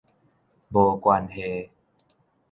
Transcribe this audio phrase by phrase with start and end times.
[0.69, 1.69] 無關係